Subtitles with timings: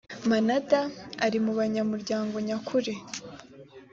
[0.29, 0.81] manada
[1.25, 2.93] ari mu banyamuryango nyakuri